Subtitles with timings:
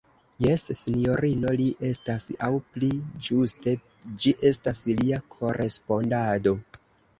[0.43, 2.89] Jes, sinjorino, li estas; aŭ pli
[3.29, 3.75] ĝuste,
[4.25, 6.59] ĝi estas lia korespondado.